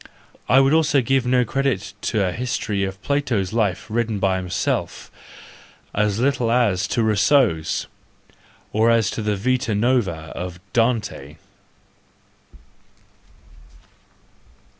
[0.49, 5.11] —I would also give no credit to a history of Plato's life written by himself,
[5.93, 7.85] as little as to Rousseau's,
[8.73, 11.35] or to the Vita nuova of Dante.